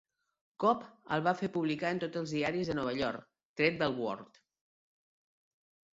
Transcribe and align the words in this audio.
Cobb 0.61 0.85
el 1.17 1.23
va 1.27 1.33
fer 1.41 1.49
publicar 1.57 1.91
en 1.95 2.01
tots 2.03 2.21
els 2.23 2.33
diaris 2.37 2.71
de 2.71 2.77
Nova 2.81 2.95
York, 3.03 3.29
tret 3.61 3.81
del 3.85 3.97
"World". 4.03 4.45